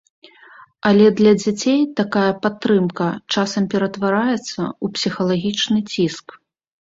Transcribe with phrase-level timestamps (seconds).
[0.91, 6.25] Але для дзяцей такая падтрымка часам ператвараецца ў псіхалагічны ціск.